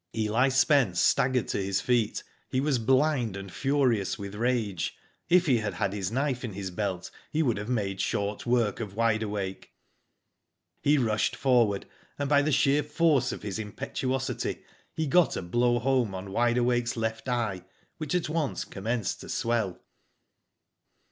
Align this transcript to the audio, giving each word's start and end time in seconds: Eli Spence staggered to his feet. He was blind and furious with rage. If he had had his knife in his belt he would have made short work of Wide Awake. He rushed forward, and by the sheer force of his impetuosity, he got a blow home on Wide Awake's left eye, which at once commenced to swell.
Eli 0.15 0.49
Spence 0.49 0.99
staggered 0.99 1.47
to 1.49 1.61
his 1.63 1.79
feet. 1.79 2.23
He 2.49 2.59
was 2.59 2.79
blind 2.79 3.37
and 3.37 3.53
furious 3.53 4.17
with 4.17 4.33
rage. 4.33 4.97
If 5.29 5.45
he 5.45 5.57
had 5.59 5.75
had 5.75 5.93
his 5.93 6.11
knife 6.11 6.43
in 6.43 6.53
his 6.53 6.71
belt 6.71 7.11
he 7.29 7.43
would 7.43 7.57
have 7.57 7.69
made 7.69 8.01
short 8.01 8.47
work 8.47 8.79
of 8.79 8.95
Wide 8.95 9.21
Awake. 9.21 9.71
He 10.81 10.97
rushed 10.97 11.35
forward, 11.35 11.85
and 12.17 12.27
by 12.27 12.41
the 12.41 12.51
sheer 12.51 12.81
force 12.81 13.31
of 13.31 13.43
his 13.43 13.59
impetuosity, 13.59 14.63
he 14.95 15.05
got 15.05 15.37
a 15.37 15.41
blow 15.43 15.77
home 15.77 16.15
on 16.15 16.31
Wide 16.31 16.57
Awake's 16.57 16.97
left 16.97 17.29
eye, 17.29 17.63
which 17.99 18.15
at 18.15 18.27
once 18.27 18.65
commenced 18.65 19.21
to 19.21 19.29
swell. 19.29 19.83